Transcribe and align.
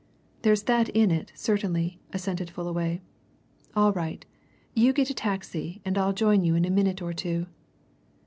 "There's 0.41 0.63
that 0.63 0.89
in 0.89 1.11
it, 1.11 1.31
certainly," 1.35 1.99
assented 2.11 2.49
Fullaway. 2.49 3.01
"All 3.75 3.93
right. 3.93 4.25
You 4.73 4.93
get 4.93 5.11
a 5.11 5.13
taxi 5.13 5.79
and 5.85 5.95
I'll 5.95 6.11
join 6.11 6.43
you 6.43 6.55
in 6.55 6.65
a 6.65 6.71
minute 6.71 7.03
or 7.03 7.13
two." 7.13 7.45